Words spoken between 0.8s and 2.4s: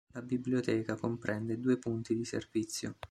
comprende due punti di